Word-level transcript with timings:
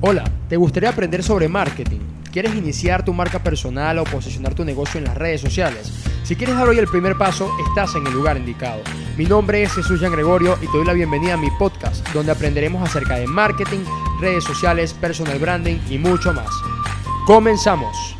Hola, 0.00 0.22
¿te 0.48 0.56
gustaría 0.56 0.90
aprender 0.90 1.24
sobre 1.24 1.48
marketing? 1.48 1.98
¿Quieres 2.30 2.54
iniciar 2.54 3.04
tu 3.04 3.12
marca 3.12 3.40
personal 3.40 3.98
o 3.98 4.04
posicionar 4.04 4.54
tu 4.54 4.64
negocio 4.64 4.98
en 4.98 5.06
las 5.06 5.16
redes 5.16 5.40
sociales? 5.40 5.92
Si 6.22 6.36
quieres 6.36 6.54
dar 6.54 6.68
hoy 6.68 6.78
el 6.78 6.86
primer 6.86 7.16
paso, 7.16 7.50
estás 7.66 7.96
en 7.96 8.06
el 8.06 8.12
lugar 8.12 8.36
indicado. 8.36 8.80
Mi 9.16 9.24
nombre 9.24 9.60
es 9.60 9.72
Jesús 9.72 10.00
Jean 10.00 10.12
Gregorio 10.12 10.56
y 10.62 10.66
te 10.66 10.76
doy 10.76 10.86
la 10.86 10.92
bienvenida 10.92 11.34
a 11.34 11.36
mi 11.36 11.50
podcast, 11.50 12.08
donde 12.10 12.30
aprenderemos 12.30 12.88
acerca 12.88 13.16
de 13.16 13.26
marketing, 13.26 13.80
redes 14.20 14.44
sociales, 14.44 14.94
personal 14.94 15.40
branding 15.40 15.78
y 15.90 15.98
mucho 15.98 16.32
más. 16.32 16.50
Comenzamos. 17.26 18.16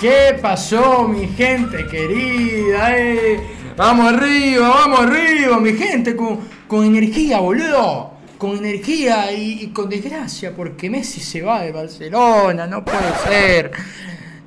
¿Qué 0.00 0.38
pasó, 0.40 1.08
mi 1.08 1.26
gente 1.26 1.84
querida? 1.88 2.96
Eh? 2.96 3.40
Vamos 3.76 4.12
arriba, 4.12 4.68
vamos 4.68 5.00
arriba, 5.00 5.58
mi 5.58 5.72
gente, 5.72 6.14
con, 6.14 6.38
con 6.68 6.84
energía, 6.84 7.40
boludo 7.40 8.19
con 8.40 8.56
energía 8.56 9.30
y, 9.32 9.66
con 9.66 9.90
desgracia, 9.90 10.56
porque 10.56 10.88
Messi 10.88 11.20
se 11.20 11.42
va 11.42 11.60
de 11.60 11.72
Barcelona, 11.72 12.66
no 12.66 12.82
puede 12.82 13.14
ser. 13.28 13.70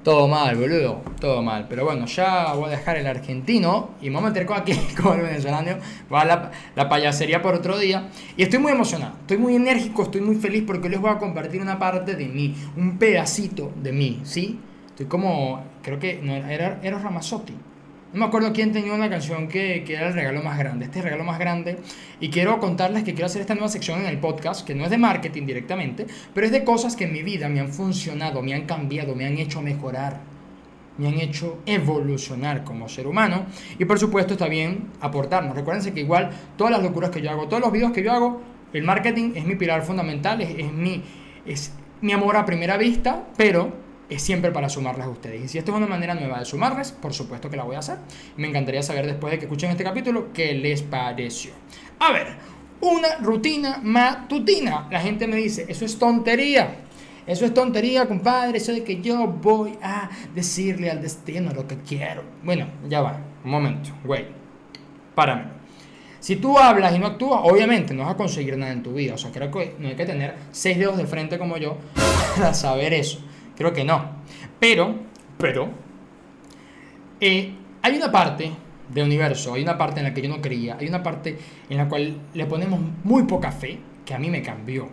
Todo 0.04 0.28
mal, 0.28 0.56
boludo, 0.56 1.04
todo 1.22 1.44
mal. 1.44 1.68
Pero 1.70 1.86
bueno, 1.86 2.08
ya 2.08 2.54
voy 2.54 2.70
a 2.70 2.78
dejar 2.78 2.98
el 2.98 3.06
argentino 3.06 3.92
y 4.02 4.10
me 4.10 4.16
voy 4.16 4.26
a 4.26 4.28
meter 4.30 4.48
con 4.48 4.58
aquí 4.58 4.74
con 5.02 5.20
el 5.20 5.26
venezolano. 5.28 5.78
Voy 6.10 6.20
a 6.20 6.26
la, 6.26 6.52
la 6.76 6.90
payasería 6.90 7.44
por 7.44 7.54
otro 7.54 7.78
día. 7.78 8.10
Y 8.36 8.42
estoy 8.42 8.58
muy 8.58 8.72
emocionado, 8.72 9.14
estoy 9.22 9.38
muy 9.38 9.56
enérgico, 9.56 10.02
estoy 10.02 10.22
muy 10.22 10.38
feliz 10.38 10.64
porque 10.66 10.90
les 10.90 11.00
voy 11.00 11.12
a 11.12 11.20
compartir 11.20 11.62
una 11.62 11.78
parte 11.78 12.16
de 12.16 12.26
mí, 12.26 12.56
un 12.76 12.98
pedacito 12.98 13.72
de 13.76 13.92
mí, 13.92 14.22
¿sí? 14.24 14.60
Estoy 14.88 15.06
como, 15.06 15.64
creo 15.84 16.00
que 16.00 16.20
no, 16.24 16.34
era, 16.34 16.80
era 16.82 16.98
Ramazzotti 16.98 17.54
no 18.14 18.20
me 18.20 18.26
acuerdo 18.26 18.54
quién 18.54 18.72
tenía 18.72 18.94
una 18.94 19.10
canción 19.10 19.48
que, 19.48 19.84
que, 19.84 19.96
era 19.96 20.10
el 20.10 20.14
regalo 20.14 20.44
más 20.44 20.58
grande, 20.60 20.86
este 20.86 21.02
regalo 21.02 21.24
más 21.24 21.40
grande. 21.40 21.80
Y 22.20 22.30
quiero 22.30 22.60
contarles 22.60 23.04
que 23.04 23.14
quiero 23.14 23.26
hacer 23.26 23.42
esta 23.42 23.56
nueva 23.56 23.70
sección 23.70 24.02
en 24.02 24.06
el 24.06 24.20
podcast, 24.20 24.66
que 24.66 24.76
no 24.76 24.84
es 24.84 24.92
de 24.92 25.00
marketing 25.00 25.48
directamente, 25.48 26.06
pero 26.32 26.46
es 26.46 26.52
de 26.52 26.64
cosas 26.64 26.96
que 26.96 27.06
en 27.06 27.14
mi 27.14 27.24
vida 27.24 27.50
me 27.50 27.60
han 27.60 27.70
funcionado, 27.70 28.44
me 28.44 28.54
han 28.54 28.68
cambiado, 28.68 29.16
me 29.16 29.26
han 29.26 29.40
hecho 29.40 29.64
mejorar, 29.64 30.22
me 31.00 31.08
han 31.08 31.16
hecho 31.16 31.64
evolucionar 31.66 32.64
como 32.64 32.88
ser 32.88 33.08
humano. 33.08 33.48
Y 33.80 33.86
por 33.86 33.98
supuesto 33.98 34.34
está 34.34 34.48
bien 34.48 34.92
aportarnos. 35.02 35.56
Recuérdense 35.56 35.92
que 35.92 36.02
igual 36.02 36.30
todas 36.56 36.72
las 36.72 36.84
locuras 36.84 37.10
que 37.10 37.20
yo 37.20 37.32
hago, 37.32 37.48
todos 37.48 37.64
los 37.64 37.72
videos 37.72 37.94
que 37.94 38.04
yo 38.04 38.12
hago, 38.12 38.42
el 38.74 38.84
marketing 38.84 39.32
es 39.34 39.44
mi 39.44 39.56
pilar 39.56 39.82
fundamental, 39.82 40.40
es, 40.40 40.52
es 40.56 40.72
mi, 40.72 41.02
es 41.48 41.74
mi 42.02 42.12
amor 42.12 42.38
a 42.38 42.46
primera 42.46 42.78
vista, 42.78 43.24
pero 43.38 43.72
siempre 44.20 44.52
para 44.52 44.70
sumarlas 44.70 45.08
a 45.08 45.10
ustedes. 45.10 45.44
Y 45.44 45.48
si 45.48 45.58
esto 45.58 45.72
es 45.72 45.78
una 45.78 45.88
manera 45.88 46.14
nueva 46.16 46.40
de 46.40 46.46
sumarles, 46.46 46.92
por 46.92 47.14
supuesto 47.14 47.50
que 47.50 47.58
la 47.58 47.64
voy 47.64 47.76
a 47.76 47.80
hacer. 47.80 47.98
Me 48.38 48.48
encantaría 48.48 48.84
saber 48.84 49.06
después 49.06 49.32
de 49.32 49.40
que 49.40 49.46
escuchen 49.46 49.72
este 49.72 49.84
capítulo 49.84 50.34
qué 50.34 50.54
les 50.54 50.82
pareció. 50.82 51.52
A 52.00 52.12
ver, 52.12 52.28
una 52.82 53.16
rutina 53.22 53.80
matutina. 53.82 54.88
La 54.92 55.00
gente 55.00 55.28
me 55.28 55.38
dice, 55.38 55.66
eso 55.68 55.86
es 55.86 55.98
tontería. 55.98 56.76
Eso 57.26 57.46
es 57.46 57.54
tontería, 57.54 58.06
compadre. 58.08 58.58
Eso 58.58 58.74
de 58.74 58.84
que 58.84 59.02
yo 59.02 59.28
voy 59.28 59.78
a 59.82 60.10
decirle 60.36 60.92
al 60.92 61.02
destino 61.02 61.54
lo 61.54 61.68
que 61.68 61.78
quiero. 61.78 62.24
Bueno, 62.44 62.68
ya 62.90 63.02
va. 63.02 63.20
Un 63.44 63.52
momento, 63.52 63.92
güey. 64.04 64.26
Párame. 65.16 65.64
Si 66.20 66.38
tú 66.38 66.58
hablas 66.58 66.96
y 66.96 67.00
no 67.00 67.08
actúas, 67.08 67.42
obviamente 67.44 67.94
no 67.94 68.04
vas 68.04 68.14
a 68.14 68.18
conseguir 68.18 68.58
nada 68.58 68.72
en 68.72 68.82
tu 68.82 68.94
vida. 68.94 69.14
O 69.14 69.18
sea, 69.18 69.32
creo 69.32 69.52
que 69.52 69.76
no 69.80 69.90
hay 69.90 69.96
que 69.96 70.06
tener 70.06 70.36
seis 70.52 70.78
dedos 70.78 70.98
de 70.98 71.06
frente 71.06 71.38
como 71.38 71.58
yo 71.58 71.78
para 72.36 72.54
saber 72.54 72.94
eso. 72.94 73.20
Creo 73.56 73.74
que 73.74 73.84
no. 73.84 74.04
Pero, 74.60 74.96
pero, 75.38 75.70
eh, 77.20 77.54
hay 77.82 77.96
una 77.96 78.12
parte 78.12 78.52
del 78.90 79.06
universo, 79.06 79.54
hay 79.54 79.64
una 79.64 79.78
parte 79.78 80.00
en 80.00 80.06
la 80.06 80.14
que 80.14 80.22
yo 80.22 80.30
no 80.30 80.42
creía, 80.42 80.78
hay 80.80 80.88
una 80.88 81.04
parte 81.04 81.38
en 81.70 81.78
la 81.78 81.88
cual 81.88 82.18
le 82.34 82.46
ponemos 82.46 82.80
muy 83.04 83.24
poca 83.24 83.52
fe, 83.52 83.80
que 84.06 84.14
a 84.14 84.20
mí 84.20 84.30
me 84.30 84.42
cambió 84.42 84.90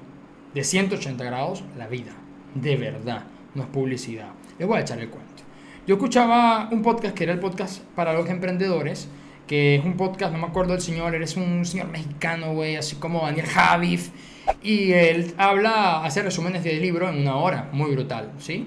de 0.55 0.65
180 0.65 1.23
grados 1.25 1.65
la 1.77 1.87
vida. 1.87 2.13
De 2.55 2.77
verdad, 2.77 3.25
no 3.55 3.63
es 3.63 3.69
publicidad. 3.69 4.31
Les 4.59 4.67
voy 4.67 4.79
a 4.79 4.81
echar 4.81 4.99
el 4.99 5.09
cuento. 5.09 5.43
Yo 5.87 5.95
escuchaba 5.97 6.69
un 6.71 6.83
podcast 6.83 7.15
que 7.15 7.25
era 7.25 7.33
el 7.33 7.41
podcast 7.41 7.83
para 7.95 8.13
los 8.13 8.29
emprendedores, 8.29 9.09
que 9.47 9.77
es 9.77 9.85
un 9.85 9.97
podcast, 9.97 10.33
no 10.33 10.39
me 10.39 10.47
acuerdo 10.47 10.73
del 10.73 10.81
señor, 10.81 11.15
eres 11.15 11.37
un 11.37 11.65
señor 11.65 11.89
mexicano, 11.89 12.53
güey, 12.53 12.77
así 12.77 12.97
como 12.97 13.23
Daniel 13.23 13.47
Javif 13.47 14.11
y 14.63 14.93
él 14.93 15.35
habla, 15.37 16.05
hace 16.05 16.23
resúmenes 16.23 16.65
de 16.65 16.75
libro 16.75 17.09
en 17.09 17.21
una 17.21 17.37
hora, 17.37 17.69
muy 17.73 17.91
brutal, 17.93 18.33
¿sí? 18.39 18.67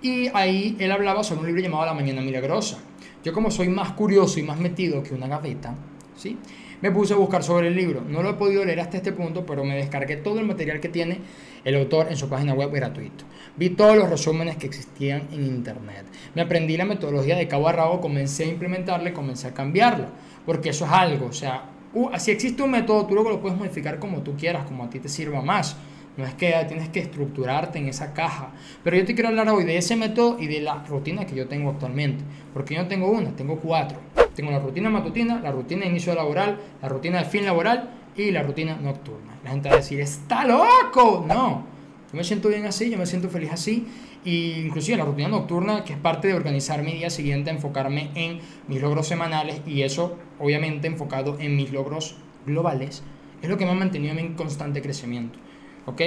Y 0.00 0.28
ahí 0.34 0.76
él 0.78 0.90
hablaba 0.90 1.22
sobre 1.22 1.42
un 1.42 1.46
libro 1.46 1.62
llamado 1.62 1.86
La 1.86 1.94
Mañana 1.94 2.22
Milagrosa. 2.22 2.78
Yo 3.24 3.32
como 3.32 3.50
soy 3.50 3.68
más 3.68 3.92
curioso 3.92 4.40
y 4.40 4.42
más 4.42 4.58
metido 4.58 5.02
que 5.02 5.14
una 5.14 5.28
gaveta, 5.28 5.74
¿sí? 6.16 6.38
Me 6.80 6.90
puse 6.90 7.14
a 7.14 7.16
buscar 7.16 7.44
sobre 7.44 7.68
el 7.68 7.76
libro. 7.76 8.02
No 8.08 8.24
lo 8.24 8.30
he 8.30 8.34
podido 8.34 8.64
leer 8.64 8.80
hasta 8.80 8.96
este 8.96 9.12
punto, 9.12 9.46
pero 9.46 9.64
me 9.64 9.76
descargué 9.76 10.16
todo 10.16 10.40
el 10.40 10.46
material 10.46 10.80
que 10.80 10.88
tiene 10.88 11.18
el 11.64 11.76
autor 11.76 12.08
en 12.10 12.16
su 12.16 12.28
página 12.28 12.54
web 12.54 12.72
gratuito. 12.72 13.24
Vi 13.56 13.70
todos 13.70 13.96
los 13.96 14.10
resúmenes 14.10 14.56
que 14.56 14.66
existían 14.66 15.28
en 15.30 15.44
internet. 15.46 16.04
Me 16.34 16.42
aprendí 16.42 16.76
la 16.76 16.84
metodología 16.84 17.36
de 17.36 17.46
cabo 17.46 17.68
a 17.68 17.72
rabo, 17.72 18.00
comencé 18.00 18.42
a 18.42 18.48
implementarla 18.48 19.10
y 19.10 19.12
comencé 19.12 19.46
a 19.46 19.54
cambiarla. 19.54 20.08
Porque 20.44 20.70
eso 20.70 20.84
es 20.84 20.90
algo, 20.90 21.26
o 21.26 21.32
sea, 21.32 21.62
uh, 21.94 22.10
si 22.18 22.30
existe 22.30 22.62
un 22.62 22.70
método, 22.70 23.06
tú 23.06 23.14
luego 23.14 23.30
lo 23.30 23.40
puedes 23.40 23.58
modificar 23.58 23.98
como 23.98 24.22
tú 24.22 24.36
quieras, 24.36 24.66
como 24.66 24.84
a 24.84 24.90
ti 24.90 24.98
te 24.98 25.08
sirva 25.08 25.42
más. 25.42 25.76
No 26.16 26.26
es 26.26 26.34
que 26.34 26.52
tienes 26.68 26.90
que 26.90 27.00
estructurarte 27.00 27.78
en 27.78 27.88
esa 27.88 28.12
caja. 28.12 28.50
Pero 28.84 28.96
yo 28.96 29.04
te 29.04 29.14
quiero 29.14 29.30
hablar 29.30 29.48
hoy 29.48 29.64
de 29.64 29.78
ese 29.78 29.96
método 29.96 30.38
y 30.38 30.46
de 30.46 30.60
la 30.60 30.84
rutina 30.84 31.24
que 31.26 31.34
yo 31.34 31.48
tengo 31.48 31.70
actualmente. 31.70 32.22
Porque 32.52 32.74
yo 32.74 32.82
no 32.82 32.88
tengo 32.88 33.10
una, 33.10 33.30
tengo 33.30 33.56
cuatro. 33.56 33.98
Tengo 34.34 34.50
la 34.50 34.58
rutina 34.58 34.90
matutina, 34.90 35.40
la 35.40 35.50
rutina 35.50 35.82
de 35.82 35.88
inicio 35.88 36.14
laboral, 36.14 36.58
la 36.82 36.88
rutina 36.88 37.18
de 37.18 37.24
fin 37.24 37.46
laboral 37.46 37.90
y 38.16 38.30
la 38.30 38.42
rutina 38.42 38.76
nocturna. 38.76 39.38
La 39.42 39.50
gente 39.50 39.68
va 39.68 39.76
a 39.76 39.78
decir, 39.78 40.00
está 40.00 40.44
loco. 40.44 41.24
No, 41.26 41.64
yo 42.12 42.16
me 42.16 42.24
siento 42.24 42.48
bien 42.48 42.66
así, 42.66 42.90
yo 42.90 42.98
me 42.98 43.06
siento 43.06 43.30
feliz 43.30 43.50
así. 43.52 43.86
Y 44.24 44.60
inclusive 44.60 44.98
la 44.98 45.04
rutina 45.04 45.28
nocturna, 45.28 45.82
que 45.82 45.94
es 45.94 45.98
parte 45.98 46.28
de 46.28 46.34
organizar 46.34 46.82
mi 46.82 46.92
día 46.92 47.10
siguiente, 47.10 47.50
enfocarme 47.50 48.10
en 48.14 48.38
mis 48.68 48.80
logros 48.80 49.08
semanales 49.08 49.62
y 49.66 49.82
eso 49.82 50.16
obviamente 50.38 50.86
enfocado 50.86 51.38
en 51.40 51.56
mis 51.56 51.72
logros 51.72 52.16
globales, 52.46 53.02
es 53.42 53.48
lo 53.48 53.58
que 53.58 53.64
me 53.64 53.72
ha 53.72 53.74
mantenido 53.74 54.16
en 54.16 54.34
constante 54.34 54.80
crecimiento. 54.80 55.38
¿Ok? 55.86 56.00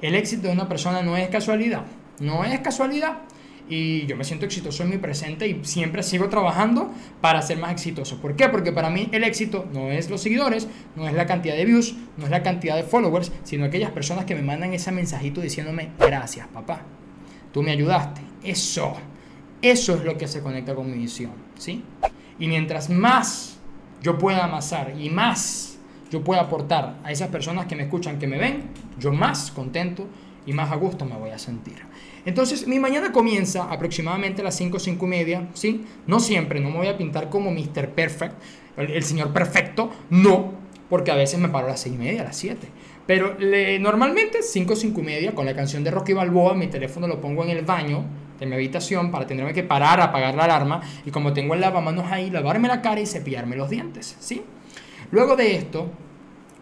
El 0.00 0.16
éxito 0.16 0.48
de 0.48 0.54
una 0.54 0.68
persona 0.68 1.02
no 1.02 1.16
es 1.16 1.28
casualidad, 1.28 1.84
no 2.18 2.44
es 2.44 2.58
casualidad. 2.60 3.18
Y 3.68 4.06
yo 4.06 4.16
me 4.16 4.24
siento 4.24 4.44
exitoso 4.44 4.82
en 4.82 4.90
mi 4.90 4.98
presente 4.98 5.46
y 5.46 5.60
siempre 5.62 6.02
sigo 6.02 6.28
trabajando 6.28 6.90
para 7.20 7.40
ser 7.42 7.58
más 7.58 7.70
exitoso. 7.70 8.20
¿Por 8.20 8.34
qué? 8.34 8.48
Porque 8.48 8.72
para 8.72 8.90
mí 8.90 9.08
el 9.12 9.22
éxito 9.22 9.66
no 9.72 9.92
es 9.92 10.10
los 10.10 10.20
seguidores, 10.20 10.66
no 10.96 11.06
es 11.06 11.14
la 11.14 11.26
cantidad 11.26 11.54
de 11.54 11.64
views, 11.64 11.94
no 12.16 12.24
es 12.24 12.30
la 12.30 12.42
cantidad 12.42 12.74
de 12.74 12.82
followers, 12.82 13.30
sino 13.44 13.64
aquellas 13.64 13.92
personas 13.92 14.24
que 14.24 14.34
me 14.34 14.42
mandan 14.42 14.74
ese 14.74 14.90
mensajito 14.90 15.40
diciéndome 15.40 15.90
gracias, 16.00 16.48
papá 16.48 16.82
tú 17.52 17.62
me 17.62 17.70
ayudaste. 17.70 18.20
Eso, 18.42 18.94
eso 19.60 19.94
es 19.94 20.04
lo 20.04 20.18
que 20.18 20.26
se 20.26 20.40
conecta 20.40 20.74
con 20.74 20.90
mi 20.90 20.98
visión, 20.98 21.32
¿sí? 21.56 21.84
Y 22.38 22.48
mientras 22.48 22.90
más 22.90 23.58
yo 24.02 24.18
pueda 24.18 24.44
amasar 24.44 24.94
y 24.98 25.10
más 25.10 25.78
yo 26.10 26.22
pueda 26.22 26.42
aportar 26.42 26.98
a 27.04 27.10
esas 27.10 27.28
personas 27.28 27.66
que 27.66 27.76
me 27.76 27.84
escuchan, 27.84 28.18
que 28.18 28.26
me 28.26 28.38
ven, 28.38 28.64
yo 28.98 29.12
más 29.12 29.50
contento 29.50 30.06
y 30.44 30.52
más 30.52 30.70
a 30.70 30.76
gusto 30.76 31.04
me 31.04 31.16
voy 31.16 31.30
a 31.30 31.38
sentir. 31.38 31.76
Entonces, 32.24 32.66
mi 32.66 32.78
mañana 32.78 33.12
comienza 33.12 33.64
aproximadamente 33.64 34.42
a 34.42 34.44
las 34.44 34.56
5, 34.56 34.78
5 34.78 35.06
y 35.06 35.08
media, 35.08 35.48
¿sí? 35.54 35.84
No 36.06 36.20
siempre, 36.20 36.60
no 36.60 36.70
me 36.70 36.78
voy 36.78 36.86
a 36.88 36.98
pintar 36.98 37.30
como 37.30 37.50
Mr. 37.50 37.90
Perfect, 37.90 38.34
el, 38.76 39.02
señor 39.02 39.32
perfecto, 39.32 39.90
no, 40.10 40.52
porque 40.88 41.10
a 41.10 41.14
veces 41.14 41.40
me 41.40 41.48
paro 41.48 41.66
a 41.66 41.70
las 41.70 41.80
6 41.80 41.94
y 41.94 41.98
media, 41.98 42.20
a 42.20 42.24
las 42.24 42.36
7. 42.36 42.68
Pero 43.06 43.36
normalmente 43.80 44.42
5, 44.42 44.76
5 44.76 45.00
y 45.00 45.02
media 45.02 45.34
con 45.34 45.44
la 45.44 45.54
canción 45.54 45.82
de 45.82 45.90
Rocky 45.90 46.12
Balboa, 46.12 46.54
mi 46.54 46.68
teléfono 46.68 47.06
lo 47.06 47.20
pongo 47.20 47.44
en 47.44 47.50
el 47.50 47.64
baño 47.64 48.04
de 48.38 48.46
mi 48.46 48.54
habitación 48.54 49.10
para 49.10 49.26
tenerme 49.26 49.52
que 49.52 49.62
parar 49.62 50.00
a 50.00 50.04
apagar 50.04 50.34
la 50.34 50.44
alarma 50.44 50.80
y 51.04 51.10
como 51.10 51.32
tengo 51.32 51.54
el 51.54 51.60
lavamanos 51.60 52.10
ahí, 52.10 52.30
lavarme 52.30 52.68
la 52.68 52.80
cara 52.80 53.00
y 53.00 53.06
cepillarme 53.06 53.56
los 53.56 53.70
dientes, 53.70 54.16
¿sí? 54.20 54.42
Luego 55.10 55.36
de 55.36 55.56
esto, 55.56 55.90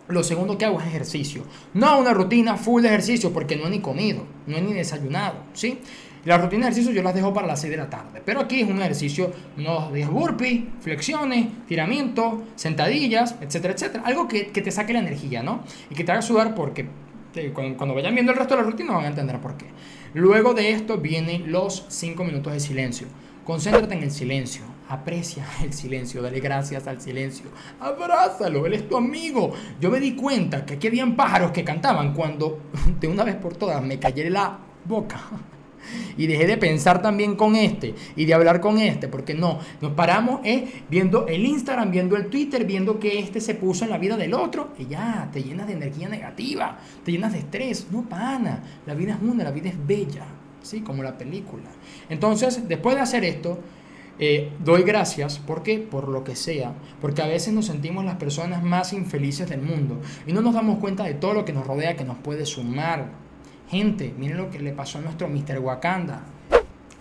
lo 0.08 0.22
segundo 0.22 0.58
que 0.58 0.64
hago 0.64 0.80
es 0.80 0.86
ejercicio. 0.86 1.44
No 1.74 1.98
una 1.98 2.12
rutina 2.12 2.56
full 2.56 2.82
de 2.82 2.88
ejercicio 2.88 3.32
porque 3.32 3.56
no 3.56 3.66
he 3.66 3.70
ni 3.70 3.80
comido, 3.80 4.24
no 4.46 4.56
he 4.56 4.60
ni 4.60 4.72
desayunado, 4.72 5.36
¿sí? 5.52 5.78
Las 6.24 6.40
rutinas 6.40 6.66
de 6.66 6.70
ejercicio 6.72 6.92
yo 6.92 7.02
las 7.02 7.14
dejo 7.14 7.32
para 7.32 7.46
las 7.46 7.60
6 7.60 7.70
de 7.70 7.76
la 7.76 7.88
tarde. 7.88 8.22
Pero 8.24 8.40
aquí 8.40 8.60
es 8.60 8.68
un 8.68 8.80
ejercicio, 8.80 9.32
unos 9.56 9.92
10 9.92 10.08
burpees, 10.10 10.64
flexiones, 10.80 11.46
tiramientos, 11.66 12.42
sentadillas, 12.56 13.36
etcétera, 13.40 13.74
etcétera. 13.74 14.04
Algo 14.04 14.28
que, 14.28 14.48
que, 14.48 14.60
te 14.60 14.70
saque 14.70 14.92
la 14.92 14.98
energía, 14.98 15.42
¿no? 15.42 15.64
Y 15.90 15.94
que 15.94 16.04
te 16.04 16.12
haga 16.12 16.22
sudar 16.22 16.54
porque 16.54 16.86
cuando, 17.54 17.76
cuando, 17.76 17.94
vayan 17.94 18.14
viendo 18.14 18.32
el 18.32 18.38
resto 18.38 18.56
de 18.56 18.62
la 18.62 18.68
rutina 18.68 18.92
van 18.92 19.04
a 19.04 19.08
entender 19.08 19.40
por 19.40 19.56
qué. 19.56 19.66
Luego 20.14 20.54
de 20.54 20.72
esto 20.72 20.98
vienen 20.98 21.50
los 21.50 21.86
5 21.88 22.24
minutos 22.24 22.52
de 22.52 22.60
silencio. 22.60 23.06
Concéntrate 23.44 23.94
en 23.94 24.02
el 24.02 24.10
silencio. 24.10 24.62
Aprecia 24.88 25.46
el 25.62 25.72
silencio, 25.72 26.20
dale 26.20 26.40
gracias 26.40 26.88
al 26.88 27.00
silencio, 27.00 27.46
abrázalo, 27.78 28.66
él 28.66 28.74
es 28.74 28.88
tu 28.88 28.96
amigo. 28.96 29.52
Yo 29.80 29.88
me 29.88 30.00
di 30.00 30.16
cuenta 30.16 30.66
que 30.66 30.74
aquí 30.74 30.88
habían 30.88 31.14
pájaros 31.14 31.52
que 31.52 31.62
cantaban 31.62 32.12
cuando 32.12 32.58
de 33.00 33.06
una 33.06 33.22
vez 33.22 33.36
por 33.36 33.56
todas 33.56 33.80
me 33.82 33.98
cayera 34.00 34.30
la 34.30 34.58
boca 34.84 35.20
Y 36.16 36.26
dejé 36.26 36.46
de 36.46 36.56
pensar 36.56 37.02
también 37.02 37.36
con 37.36 37.56
este 37.56 37.94
y 38.16 38.24
de 38.24 38.34
hablar 38.34 38.60
con 38.60 38.78
este, 38.78 39.08
porque 39.08 39.34
no, 39.34 39.58
nos 39.80 39.92
paramos 39.92 40.40
eh, 40.44 40.82
viendo 40.88 41.26
el 41.26 41.44
Instagram, 41.44 41.90
viendo 41.90 42.16
el 42.16 42.26
Twitter, 42.26 42.64
viendo 42.64 42.98
que 42.98 43.18
este 43.18 43.40
se 43.40 43.54
puso 43.54 43.84
en 43.84 43.90
la 43.90 43.98
vida 43.98 44.16
del 44.16 44.34
otro 44.34 44.70
y 44.78 44.86
ya, 44.86 45.28
te 45.32 45.42
llenas 45.42 45.66
de 45.66 45.74
energía 45.74 46.08
negativa, 46.08 46.78
te 47.04 47.12
llenas 47.12 47.32
de 47.32 47.40
estrés. 47.40 47.86
No, 47.90 48.02
pana, 48.02 48.62
la 48.86 48.94
vida 48.94 49.14
es 49.14 49.22
una, 49.22 49.44
la 49.44 49.50
vida 49.50 49.68
es 49.68 49.86
bella, 49.86 50.26
¿sí? 50.62 50.80
Como 50.80 51.02
la 51.02 51.16
película. 51.16 51.70
Entonces, 52.08 52.68
después 52.68 52.96
de 52.96 53.02
hacer 53.02 53.24
esto, 53.24 53.58
eh, 54.22 54.52
doy 54.62 54.82
gracias, 54.82 55.38
porque 55.38 55.78
Por 55.78 56.08
lo 56.08 56.24
que 56.24 56.36
sea, 56.36 56.74
porque 57.00 57.22
a 57.22 57.26
veces 57.26 57.54
nos 57.54 57.66
sentimos 57.66 58.04
las 58.04 58.16
personas 58.16 58.62
más 58.62 58.92
infelices 58.92 59.48
del 59.48 59.62
mundo 59.62 59.98
y 60.26 60.32
no 60.34 60.42
nos 60.42 60.52
damos 60.52 60.78
cuenta 60.78 61.04
de 61.04 61.14
todo 61.14 61.32
lo 61.32 61.46
que 61.46 61.54
nos 61.54 61.66
rodea 61.66 61.96
que 61.96 62.04
nos 62.04 62.18
puede 62.18 62.44
sumar. 62.44 63.29
Gente, 63.70 64.12
miren 64.18 64.36
lo 64.36 64.50
que 64.50 64.58
le 64.58 64.72
pasó 64.72 64.98
a 64.98 65.00
nuestro 65.00 65.28
Mr. 65.28 65.58
Wakanda, 65.60 66.22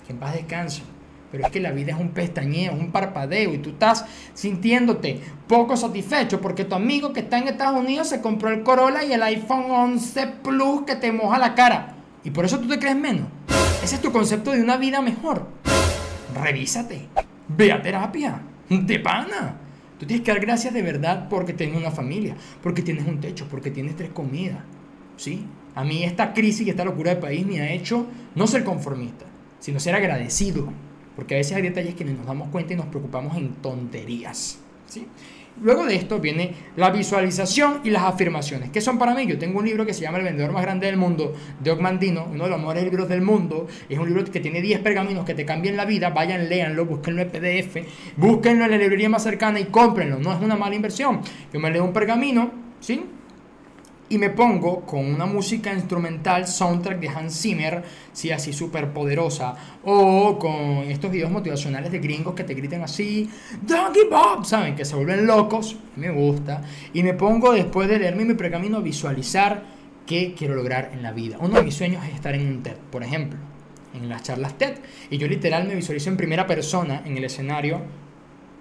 que 0.06 0.14
en 0.14 0.20
paz 0.20 0.34
descanse. 0.34 0.84
Pero 1.32 1.46
es 1.46 1.52
que 1.52 1.60
la 1.60 1.72
vida 1.72 1.94
es 1.94 2.00
un 2.00 2.10
pestañeo, 2.10 2.74
un 2.74 2.92
parpadeo 2.92 3.54
y 3.54 3.58
tú 3.60 3.72
estás 3.72 4.06
sintiéndote 4.34 5.22
poco 5.48 5.78
satisfecho 5.78 6.42
porque 6.42 6.66
tu 6.66 6.76
amigo 6.76 7.14
que 7.14 7.20
está 7.20 7.38
en 7.38 7.48
Estados 7.48 7.80
Unidos 7.80 8.10
se 8.10 8.22
compró 8.22 8.50
el 8.50 8.64
Corolla 8.64 9.04
y 9.04 9.14
el 9.14 9.22
iPhone 9.22 9.70
11 9.70 10.28
Plus 10.44 10.84
que 10.86 10.96
te 10.96 11.12
moja 11.12 11.38
la 11.38 11.54
cara. 11.54 11.96
Y 12.24 12.32
por 12.32 12.46
eso 12.46 12.60
tú 12.60 12.68
te 12.68 12.80
crees 12.80 12.96
menos. 12.96 13.28
Ese 13.84 13.96
es 13.96 14.02
tu 14.02 14.12
concepto 14.12 14.52
de 14.52 14.62
una 14.62 14.78
vida 14.78 15.02
mejor 15.02 15.48
revísate, 16.34 17.08
ve 17.48 17.72
a 17.72 17.82
terapia, 17.82 18.42
de 18.70 19.00
pana. 19.00 19.56
Tú 20.00 20.06
tienes 20.06 20.24
que 20.24 20.32
dar 20.32 20.40
gracias 20.40 20.74
de 20.74 20.82
verdad 20.82 21.28
porque 21.30 21.54
tienes 21.54 21.78
una 21.78 21.92
familia, 21.92 22.36
porque 22.64 22.82
tienes 22.82 23.06
un 23.06 23.20
techo, 23.20 23.48
porque 23.50 23.72
tienes 23.72 23.96
tres 23.96 24.12
comidas. 24.12 24.60
¿Sí? 25.18 25.46
A 25.80 25.86
mí 25.86 26.04
esta 26.04 26.34
crisis 26.34 26.68
y 26.68 26.72
esta 26.72 26.84
locura 26.84 27.16
de 27.16 27.22
país 27.22 27.46
me 27.46 27.62
ha 27.62 27.72
hecho 27.72 28.06
no 28.36 28.48
ser 28.48 28.66
conformista, 28.66 29.26
sino 29.62 29.80
ser 29.80 29.96
agradecido. 29.96 30.68
Porque 31.16 31.36
a 31.36 31.38
veces 31.38 31.56
hay 31.56 31.62
detalles 31.62 31.96
que 31.96 32.04
nos 32.04 32.26
damos 32.26 32.50
cuenta 32.50 32.74
y 32.74 32.76
nos 32.76 32.88
preocupamos 32.88 33.38
en 33.38 33.54
tonterías. 33.62 34.60
¿Sí? 34.88 35.08
Luego 35.62 35.86
de 35.86 35.96
esto 35.96 36.20
viene 36.20 36.54
la 36.76 36.90
visualización 36.90 37.80
y 37.86 37.92
las 37.92 38.04
afirmaciones. 38.04 38.72
¿Qué 38.72 38.82
son 38.82 39.00
para 39.00 39.16
mí? 39.16 39.26
Yo 39.26 39.40
tengo 39.40 39.60
un 39.60 39.66
libro 39.66 39.86
que 39.86 39.94
se 39.94 40.02
llama 40.02 40.18
El 40.18 40.26
vendedor 40.26 40.52
más 40.52 40.64
grande 40.64 40.88
del 40.88 40.98
mundo, 40.98 41.34
de 41.64 41.72
Ogmandino, 41.72 42.28
uno 42.30 42.44
de 42.44 42.50
los 42.50 42.60
mejores 42.60 42.84
libros 42.84 43.08
del 43.08 43.22
mundo. 43.22 43.66
Es 43.88 43.98
un 43.98 44.10
libro 44.10 44.26
que 44.26 44.42
tiene 44.42 44.62
10 44.62 44.82
pergaminos 44.82 45.24
que 45.24 45.34
te 45.34 45.46
cambian 45.46 45.78
la 45.78 45.86
vida. 45.86 46.10
Vayan, 46.10 46.50
léanlo, 46.50 46.88
búsquenlo 46.88 47.22
en 47.22 47.30
PDF, 47.30 47.88
búsquenlo 48.18 48.66
en 48.66 48.72
la 48.72 48.78
librería 48.78 49.08
más 49.08 49.24
cercana 49.24 49.62
y 49.62 49.66
cómprenlo. 49.68 50.20
No 50.20 50.34
es 50.34 50.42
una 50.42 50.58
mala 50.58 50.76
inversión. 50.76 51.22
Yo 51.54 51.60
me 51.62 51.72
leo 51.72 51.86
un 51.86 51.94
pergamino, 51.94 52.52
¿sí? 52.82 53.02
Y 54.10 54.18
me 54.18 54.32
pongo 54.32 54.82
con 54.82 55.06
una 55.06 55.26
música 55.26 55.72
instrumental, 55.74 56.48
soundtrack 56.48 57.00
de 57.00 57.10
Hans 57.10 57.42
Zimmer, 57.42 57.84
sí, 58.12 58.32
así 58.32 58.52
súper 58.52 58.92
poderosa, 58.92 59.56
o 59.84 60.38
con 60.40 60.90
estos 60.90 61.12
videos 61.12 61.32
motivacionales 61.32 61.92
de 61.92 62.00
gringos 62.00 62.34
que 62.34 62.44
te 62.44 62.56
griten 62.56 62.82
así, 62.82 63.30
Donkey 63.62 64.04
Bob, 64.10 64.46
¿saben? 64.46 64.76
Que 64.76 64.84
se 64.84 64.96
vuelven 64.96 65.28
locos, 65.28 65.78
me 65.96 66.10
gusta, 66.10 66.62
y 66.94 67.04
me 67.04 67.14
pongo 67.14 67.54
después 67.54 67.88
de 67.88 68.00
leerme 68.00 68.26
mi 68.26 68.34
pergamino 68.34 68.78
a 68.78 68.82
visualizar 68.82 69.64
qué 70.06 70.34
quiero 70.36 70.56
lograr 70.56 70.90
en 70.94 71.04
la 71.04 71.12
vida. 71.12 71.38
Uno 71.40 71.58
de 71.58 71.64
mis 71.64 71.76
sueños 71.76 72.04
es 72.06 72.16
estar 72.16 72.34
en 72.34 72.48
un 72.48 72.64
TED, 72.64 72.78
por 72.92 73.04
ejemplo, 73.04 73.38
en 73.94 74.10
las 74.10 74.24
charlas 74.24 74.58
TED, 74.58 74.74
y 75.12 75.20
yo 75.20 75.28
literal 75.28 75.68
me 75.68 75.76
visualizo 75.76 76.10
en 76.10 76.18
primera 76.18 76.48
persona 76.48 77.04
en 77.06 77.16
el 77.16 77.26
escenario 77.26 77.82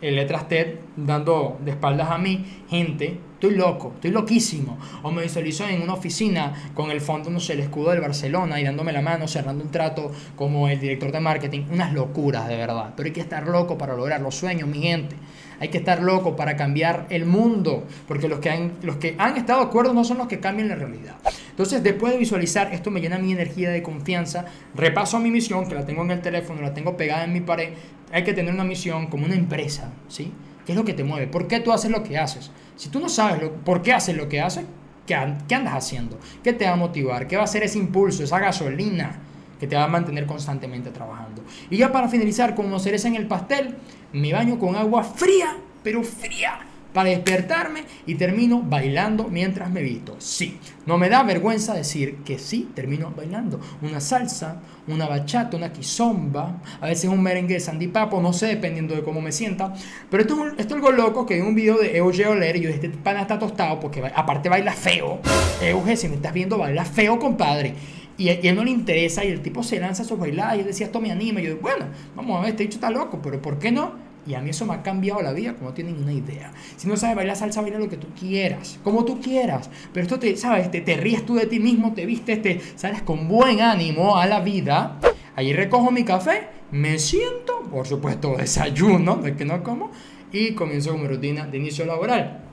en 0.00 0.14
letras 0.14 0.48
TED 0.48 0.76
dando 0.96 1.58
de 1.64 1.72
espaldas 1.72 2.10
a 2.10 2.18
mí, 2.18 2.44
gente, 2.68 3.18
estoy 3.34 3.54
loco, 3.54 3.92
estoy 3.94 4.10
loquísimo. 4.10 4.78
O 5.02 5.10
me 5.10 5.22
visualizo 5.22 5.66
en 5.66 5.82
una 5.82 5.94
oficina 5.94 6.70
con 6.74 6.90
el 6.90 7.00
fondo, 7.00 7.30
no 7.30 7.40
sé, 7.40 7.54
el 7.54 7.60
escudo 7.60 7.90
del 7.90 8.00
Barcelona 8.00 8.60
y 8.60 8.64
dándome 8.64 8.92
la 8.92 9.02
mano, 9.02 9.28
cerrando 9.28 9.64
un 9.64 9.70
trato 9.70 10.12
como 10.36 10.68
el 10.68 10.80
director 10.80 11.12
de 11.12 11.20
marketing. 11.20 11.62
Unas 11.70 11.92
locuras, 11.92 12.48
de 12.48 12.56
verdad. 12.56 12.94
Pero 12.96 13.06
hay 13.06 13.12
que 13.12 13.20
estar 13.20 13.46
loco 13.46 13.78
para 13.78 13.94
lograr 13.94 14.20
los 14.20 14.34
sueños, 14.34 14.68
mi 14.68 14.82
gente. 14.82 15.16
Hay 15.60 15.68
que 15.68 15.78
estar 15.78 16.00
loco 16.00 16.36
para 16.36 16.56
cambiar 16.56 17.06
el 17.10 17.26
mundo, 17.26 17.84
porque 18.06 18.28
los 18.28 18.38
que 18.38 18.50
han, 18.50 18.72
los 18.82 18.96
que 18.96 19.16
han 19.18 19.36
estado 19.36 19.60
de 19.60 19.66
acuerdo 19.66 19.92
no 19.92 20.04
son 20.04 20.18
los 20.18 20.28
que 20.28 20.38
cambian 20.38 20.68
la 20.68 20.76
realidad. 20.76 21.16
Entonces, 21.58 21.82
después 21.82 22.12
de 22.12 22.20
visualizar, 22.20 22.72
esto 22.72 22.92
me 22.92 23.00
llena 23.00 23.18
mi 23.18 23.32
energía 23.32 23.70
de 23.70 23.82
confianza, 23.82 24.44
repaso 24.76 25.18
mi 25.18 25.32
misión, 25.32 25.66
que 25.66 25.74
la 25.74 25.84
tengo 25.84 26.02
en 26.02 26.12
el 26.12 26.20
teléfono, 26.20 26.62
la 26.62 26.72
tengo 26.72 26.96
pegada 26.96 27.24
en 27.24 27.32
mi 27.32 27.40
pared, 27.40 27.70
hay 28.12 28.22
que 28.22 28.32
tener 28.32 28.54
una 28.54 28.62
misión 28.62 29.08
como 29.08 29.26
una 29.26 29.34
empresa, 29.34 29.90
¿sí? 30.06 30.32
¿Qué 30.64 30.70
es 30.70 30.78
lo 30.78 30.84
que 30.84 30.94
te 30.94 31.02
mueve? 31.02 31.26
¿Por 31.26 31.48
qué 31.48 31.58
tú 31.58 31.72
haces 31.72 31.90
lo 31.90 32.04
que 32.04 32.16
haces? 32.16 32.52
Si 32.76 32.90
tú 32.90 33.00
no 33.00 33.08
sabes 33.08 33.42
lo, 33.42 33.52
por 33.52 33.82
qué 33.82 33.92
haces 33.92 34.16
lo 34.16 34.28
que 34.28 34.40
haces, 34.40 34.66
¿qué, 35.04 35.16
¿qué 35.48 35.54
andas 35.56 35.74
haciendo? 35.74 36.20
¿Qué 36.44 36.52
te 36.52 36.64
va 36.64 36.74
a 36.74 36.76
motivar? 36.76 37.26
¿Qué 37.26 37.36
va 37.36 37.42
a 37.42 37.48
ser 37.48 37.64
ese 37.64 37.78
impulso, 37.78 38.22
esa 38.22 38.38
gasolina? 38.38 39.22
que 39.58 39.66
te 39.66 39.74
va 39.74 39.82
a 39.82 39.88
mantener 39.88 40.24
constantemente 40.24 40.90
trabajando. 40.90 41.42
Y 41.68 41.78
ya 41.78 41.90
para 41.90 42.08
finalizar, 42.08 42.54
como 42.54 42.78
cereza 42.78 43.08
en 43.08 43.16
el 43.16 43.26
pastel, 43.26 43.74
me 44.12 44.32
baño 44.32 44.56
con 44.56 44.76
agua 44.76 45.02
fría, 45.02 45.56
pero 45.82 46.04
fría, 46.04 46.60
para 46.92 47.10
despertarme 47.10 47.84
y 48.06 48.14
termino 48.14 48.62
bailando 48.62 49.24
mientras 49.24 49.70
me 49.70 49.82
visto. 49.82 50.16
Sí, 50.18 50.58
no 50.86 50.98
me 50.98 51.08
da 51.08 51.22
vergüenza 51.22 51.74
decir 51.74 52.16
que 52.24 52.38
sí, 52.38 52.70
termino 52.74 53.12
bailando. 53.16 53.60
Una 53.82 54.00
salsa, 54.00 54.60
una 54.86 55.06
bachata, 55.06 55.56
una 55.56 55.72
quizomba, 55.72 56.62
a 56.80 56.86
veces 56.86 57.10
un 57.10 57.22
merengue 57.22 57.54
de 57.54 57.60
sandipapo, 57.60 58.20
no 58.20 58.32
sé, 58.32 58.46
dependiendo 58.46 58.94
de 58.94 59.02
cómo 59.02 59.20
me 59.20 59.32
sienta. 59.32 59.74
Pero 60.10 60.22
esto, 60.22 60.46
es, 60.46 60.54
esto 60.58 60.74
algo 60.74 60.90
loco 60.90 61.26
que 61.26 61.38
en 61.38 61.46
un 61.46 61.54
video 61.54 61.78
de 61.78 61.96
Euge 61.96 62.26
Oler 62.26 62.56
y 62.56 62.60
yo 62.62 62.70
este 62.70 62.88
pana 62.88 63.22
está 63.22 63.38
tostado 63.38 63.78
porque 63.80 64.02
aparte 64.14 64.48
baila 64.48 64.72
feo. 64.72 65.20
Euge, 65.62 65.96
si 65.96 66.08
me 66.08 66.16
estás 66.16 66.32
viendo, 66.32 66.58
baila 66.58 66.84
feo, 66.84 67.18
compadre. 67.18 67.74
Y 68.16 68.30
a 68.30 68.32
él 68.32 68.56
no 68.56 68.64
le 68.64 68.70
interesa 68.72 69.24
y 69.24 69.28
el 69.28 69.42
tipo 69.42 69.62
se 69.62 69.78
lanza 69.78 70.02
a 70.02 70.06
sus 70.06 70.18
bailadas 70.18 70.56
y 70.56 70.60
él 70.60 70.66
decía, 70.66 70.86
esto 70.86 71.00
me 71.00 71.12
anima. 71.12 71.40
Y 71.40 71.44
yo, 71.44 71.58
bueno, 71.58 71.86
vamos 72.16 72.38
a 72.38 72.40
ver, 72.40 72.50
este 72.50 72.64
dicho 72.64 72.76
está 72.76 72.90
loco, 72.90 73.20
pero 73.22 73.40
¿por 73.40 73.60
qué 73.60 73.70
no? 73.70 74.07
Y 74.28 74.34
a 74.34 74.42
mí 74.42 74.50
eso 74.50 74.66
me 74.66 74.74
ha 74.74 74.82
cambiado 74.82 75.22
la 75.22 75.32
vida, 75.32 75.54
como 75.54 75.70
no 75.70 75.74
tienen 75.74 75.96
una 76.02 76.12
idea. 76.12 76.52
Si 76.76 76.86
no 76.86 76.98
sabes 76.98 77.16
bailar 77.16 77.34
salsa, 77.34 77.62
baila 77.62 77.78
lo 77.78 77.88
que 77.88 77.96
tú 77.96 78.08
quieras, 78.08 78.78
como 78.84 79.06
tú 79.06 79.22
quieras. 79.22 79.70
Pero 79.90 80.04
esto 80.04 80.18
te, 80.18 80.36
¿sabes? 80.36 80.70
Te, 80.70 80.82
te 80.82 80.98
ríes 80.98 81.24
tú 81.24 81.36
de 81.36 81.46
ti 81.46 81.58
mismo, 81.58 81.94
te 81.94 82.04
vistes, 82.04 82.42
te 82.42 82.60
sales 82.76 83.00
con 83.00 83.26
buen 83.26 83.62
ánimo 83.62 84.18
a 84.18 84.26
la 84.26 84.40
vida. 84.40 84.98
Allí 85.34 85.54
recojo 85.54 85.90
mi 85.90 86.04
café, 86.04 86.48
me 86.70 86.98
siento, 86.98 87.62
por 87.70 87.86
supuesto 87.86 88.36
desayuno, 88.36 89.16
de 89.16 89.34
que 89.34 89.46
no 89.46 89.62
como, 89.62 89.90
y 90.30 90.52
comienzo 90.52 90.90
con 90.90 91.00
mi 91.00 91.08
rutina 91.08 91.46
de 91.46 91.56
inicio 91.56 91.86
laboral. 91.86 92.44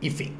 Y 0.00 0.10
fin. 0.10 0.32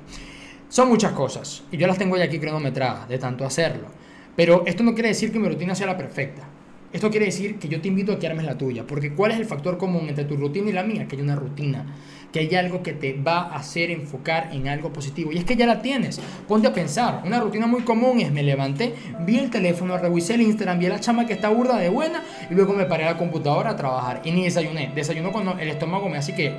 Son 0.69 0.88
muchas 0.88 1.12
cosas, 1.12 1.62
y 1.70 1.76
yo 1.76 1.87
las 1.87 1.99
tengo 1.99 2.16
ya 2.16 2.25
aquí 2.25 2.40
cronometradas, 2.40 3.08
de 3.08 3.19
tanto 3.19 3.44
hacerlo. 3.44 3.87
Pero 4.34 4.64
esto 4.66 4.82
no 4.82 4.94
quiere 4.94 5.10
decir 5.10 5.31
que 5.31 5.38
mi 5.38 5.49
rutina 5.49 5.76
sea 5.76 5.87
la 5.87 5.96
perfecta. 5.96 6.49
Esto 6.90 7.11
quiere 7.11 7.26
decir 7.26 7.58
que 7.58 7.69
yo 7.69 7.82
te 7.82 7.88
invito 7.88 8.12
a 8.12 8.19
que 8.19 8.26
armes 8.26 8.46
la 8.46 8.56
tuya, 8.56 8.87
porque 8.87 9.12
¿cuál 9.12 9.32
es 9.32 9.38
el 9.38 9.44
factor 9.44 9.76
común 9.76 10.08
entre 10.08 10.25
tu 10.25 10.37
rutina 10.37 10.70
y 10.70 10.73
la 10.73 10.82
mía? 10.82 11.06
Que 11.06 11.17
hay 11.17 11.23
una 11.23 11.37
rutina, 11.37 11.85
que 12.32 12.40
hay 12.40 12.55
algo 12.55 12.82
que 12.82 12.94
te 12.94 13.12
va 13.12 13.40
a 13.40 13.56
hacer 13.56 13.90
enfocar 13.90 14.49
en 14.52 14.69
algo 14.69 14.90
positivo. 14.90 15.31
Y 15.31 15.37
es 15.37 15.44
que 15.44 15.55
ya 15.55 15.67
la 15.67 15.82
tienes. 15.82 16.19
Ponte 16.49 16.67
a 16.67 16.73
pensar. 16.73 17.23
Una 17.26 17.40
rutina 17.40 17.67
muy 17.67 17.82
común 17.82 18.20
es 18.20 18.32
me 18.32 18.43
levanté, 18.43 18.94
vi 19.20 19.39
el 19.39 19.51
teléfono, 19.51 19.98
revisé 19.98 20.34
el 20.34 20.41
Instagram, 20.41 20.79
vi 20.79 20.86
a 20.86 20.91
la 20.91 21.01
chama 21.01 21.27
que 21.27 21.34
está 21.34 21.51
burda 21.51 21.77
de 21.77 21.91
buena 21.91 22.22
y 22.51 22.55
luego 22.55 22.72
me 22.72 22.86
paré 22.86 23.05
a 23.05 23.12
la 23.12 23.19
computadora 23.19 23.70
a 23.70 23.77
trabajar. 23.77 24.22
Y 24.24 24.31
ni 24.31 24.44
desayuné. 24.44 24.91
Desayuno 24.94 25.31
cuando 25.31 25.58
el 25.58 25.69
estómago 25.69 26.08
me 26.08 26.17
hace 26.17 26.34
que, 26.34 26.56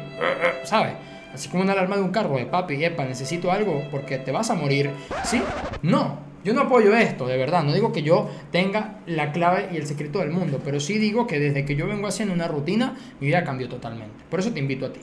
¿sabes? 0.63 0.93
Así 1.33 1.49
como 1.49 1.63
una 1.63 1.73
alarma 1.73 1.95
de 1.95 2.03
un 2.03 2.11
carro 2.11 2.37
de 2.37 2.45
papi, 2.45 2.83
epa, 2.83 3.05
necesito 3.05 3.51
algo 3.51 3.83
porque 3.89 4.19
te 4.19 4.31
vas 4.31 4.51
a 4.51 4.53
morir. 4.55 4.91
¿Sí? 5.23 5.41
No. 5.81 6.28
Yo 6.43 6.53
no 6.53 6.61
apoyo 6.61 6.95
esto, 6.95 7.27
de 7.27 7.37
verdad. 7.37 7.63
No 7.63 7.73
digo 7.73 7.91
que 7.91 8.01
yo 8.01 8.29
tenga 8.51 8.99
la 9.05 9.31
clave 9.31 9.69
y 9.73 9.77
el 9.77 9.85
secreto 9.85 10.19
del 10.19 10.31
mundo, 10.31 10.61
pero 10.63 10.79
sí 10.79 10.97
digo 10.97 11.27
que 11.27 11.39
desde 11.39 11.65
que 11.65 11.75
yo 11.75 11.87
vengo 11.87 12.07
haciendo 12.07 12.33
una 12.33 12.47
rutina, 12.47 12.95
mi 13.19 13.27
vida 13.27 13.43
cambió 13.43 13.67
totalmente. 13.67 14.23
Por 14.29 14.39
eso 14.39 14.51
te 14.51 14.59
invito 14.59 14.85
a 14.85 14.93
ti. 14.93 14.99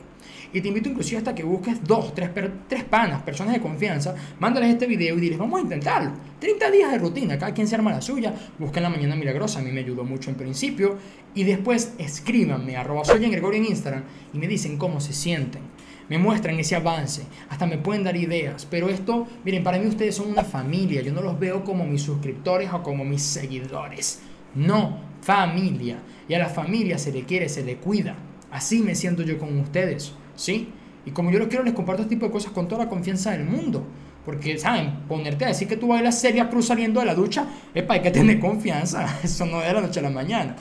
Y 0.53 0.61
te 0.61 0.69
invito 0.69 0.89
inclusive 0.89 1.19
hasta 1.19 1.35
que 1.35 1.43
busques 1.43 1.85
dos, 1.85 2.15
tres, 2.15 2.31
tres 2.69 2.85
panas, 2.85 3.23
personas 3.23 3.53
de 3.53 3.61
confianza, 3.61 4.15
mándales 4.39 4.71
este 4.71 4.87
video 4.87 5.19
y 5.19 5.21
diles, 5.21 5.39
vamos 5.39 5.59
a 5.59 5.63
intentarlo. 5.63 6.13
30 6.41 6.71
días 6.71 6.93
de 6.93 6.99
rutina, 6.99 7.39
cada 7.39 7.53
quien 7.53 7.69
se 7.69 7.75
arma 7.75 7.91
la 7.91 8.01
suya, 8.01 8.33
busquen 8.59 8.83
la 8.83 8.89
mañana 8.89 9.17
milagrosa, 9.17 9.59
a 9.59 9.63
mí 9.63 9.73
me 9.73 9.81
ayudó 9.81 10.05
mucho 10.05 10.31
en 10.31 10.37
principio, 10.37 10.97
y 11.35 11.45
después 11.45 11.95
escríbanme, 11.99 12.77
arroba 12.77 13.05
soy 13.05 13.25
en 13.25 13.33
Gregorio 13.33 13.61
en 13.61 13.67
Instagram, 13.67 14.05
y 14.33 14.39
me 14.39 14.47
dicen 14.47 14.79
cómo 14.79 15.01
se 15.01 15.13
sienten 15.13 15.63
me 16.09 16.19
muestran 16.19 16.59
ese 16.59 16.77
avance, 16.77 17.23
hasta 17.49 17.67
me 17.67 17.79
pueden 17.79 18.05
dar 18.05 18.17
ideas. 18.17 18.67
Pero 18.71 18.89
esto, 18.89 19.27
miren, 19.45 19.63
para 19.63 19.79
mí 19.79 19.87
ustedes 19.87 20.15
son 20.15 20.31
una 20.31 20.45
familia, 20.45 21.03
yo 21.03 21.13
no 21.13 21.23
los 21.23 21.39
veo 21.39 21.65
como 21.65 21.85
mis 21.85 22.03
suscriptores 22.03 22.73
o 22.73 22.83
como 22.83 23.05
mis 23.05 23.23
seguidores. 23.23 24.21
No, 24.55 25.01
familia. 25.21 25.99
Y 26.29 26.35
a 26.35 26.39
la 26.39 26.49
familia 26.49 26.99
se 26.99 27.13
le 27.13 27.23
quiere, 27.25 27.49
se 27.49 27.65
le 27.65 27.77
cuida. 27.77 28.17
Así 28.51 28.83
me 28.83 28.95
siento 28.95 29.23
yo 29.23 29.39
con 29.39 29.59
ustedes, 29.59 30.13
¿sí? 30.35 30.69
Y 31.05 31.11
como 31.11 31.31
yo 31.31 31.39
los 31.39 31.49
quiero, 31.49 31.63
les 31.63 31.75
comparto 31.75 32.03
este 32.03 32.15
tipo 32.15 32.27
de 32.27 32.33
cosas 32.33 32.53
con 32.53 32.67
toda 32.67 32.85
la 32.85 32.91
confianza 32.91 33.33
del 33.33 33.45
mundo. 33.45 33.87
Porque, 34.25 34.59
¿saben? 34.59 35.05
Ponerte 35.07 35.45
a 35.45 35.49
decir 35.49 35.69
que 35.69 35.77
tú 35.77 35.87
bailas 35.87 36.19
seria 36.19 36.51
cruz 36.51 36.67
saliendo 36.67 36.99
de 36.99 37.07
la 37.07 37.15
ducha, 37.15 37.47
es 37.73 37.85
para 37.85 38.03
que 38.03 38.11
tener 38.11 38.41
confianza. 38.41 39.07
Eso 39.23 39.47
no 39.47 39.61
es 39.61 39.69
de 39.69 39.73
la 39.75 39.81
noche 39.81 40.01
a 40.01 40.03
la 40.03 40.11
mañana. 40.11 40.57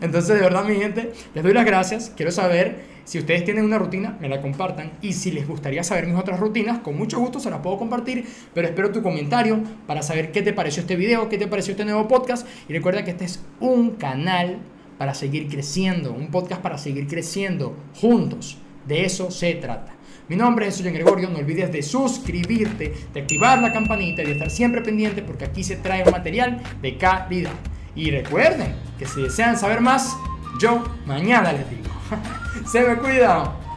Entonces, 0.00 0.36
de 0.36 0.40
verdad, 0.40 0.64
mi 0.64 0.76
gente, 0.76 1.12
les 1.34 1.44
doy 1.44 1.52
las 1.52 1.66
gracias. 1.66 2.10
Quiero 2.16 2.32
saber 2.32 2.89
Si 3.04 3.18
ustedes 3.18 3.44
tienen 3.44 3.64
una 3.64 3.78
rutina, 3.78 4.16
me 4.20 4.28
la 4.28 4.40
compartan. 4.40 4.92
Y 5.02 5.12
si 5.12 5.30
les 5.30 5.46
gustaría 5.46 5.82
saber 5.82 6.06
mis 6.06 6.16
otras 6.16 6.40
rutinas, 6.40 6.80
con 6.80 6.96
mucho 6.96 7.18
gusto 7.18 7.40
se 7.40 7.50
las 7.50 7.60
puedo 7.60 7.78
compartir. 7.78 8.24
Pero 8.54 8.68
espero 8.68 8.92
tu 8.92 9.02
comentario 9.02 9.60
para 9.86 10.02
saber 10.02 10.32
qué 10.32 10.42
te 10.42 10.52
pareció 10.52 10.82
este 10.82 10.96
video, 10.96 11.28
qué 11.28 11.38
te 11.38 11.46
pareció 11.46 11.72
este 11.72 11.84
nuevo 11.84 12.08
podcast. 12.08 12.46
Y 12.68 12.72
recuerda 12.72 13.04
que 13.04 13.10
este 13.12 13.24
es 13.24 13.42
un 13.60 13.92
canal 13.92 14.58
para 14.98 15.14
seguir 15.14 15.48
creciendo, 15.48 16.12
un 16.12 16.30
podcast 16.30 16.60
para 16.60 16.78
seguir 16.78 17.06
creciendo 17.06 17.74
juntos. 18.00 18.58
De 18.86 19.04
eso 19.04 19.30
se 19.30 19.54
trata. 19.54 19.94
Mi 20.28 20.36
nombre 20.36 20.68
es 20.68 20.76
Julián 20.76 20.94
Gregorio, 20.94 21.28
no 21.28 21.38
olvides 21.38 21.72
de 21.72 21.82
suscribirte, 21.82 22.94
de 23.12 23.20
activar 23.20 23.60
la 23.60 23.72
campanita 23.72 24.22
y 24.22 24.26
de 24.26 24.32
estar 24.32 24.48
siempre 24.48 24.80
pendiente 24.80 25.22
porque 25.22 25.44
aquí 25.44 25.64
se 25.64 25.76
trae 25.76 26.04
un 26.04 26.12
material 26.12 26.62
de 26.80 26.96
calidad. 26.96 27.50
Y 27.96 28.10
recuerden 28.10 28.74
que 28.98 29.06
si 29.06 29.22
desean 29.22 29.58
saber 29.58 29.80
más, 29.80 30.16
yo 30.60 30.84
mañana 31.06 31.52
les 31.52 31.68
digo. 31.68 31.90
se 32.66 32.80
me 32.82 32.96
cuidan. 32.96 33.69